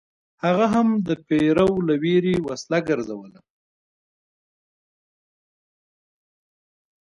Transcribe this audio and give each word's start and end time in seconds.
هغه 0.43 0.65
هم 0.73 0.87
د 1.07 1.09
پیرو 1.27 1.69
له 1.87 1.93
ویرې 2.03 2.35
وسله 2.47 2.79
ګرځوله. 2.89 3.39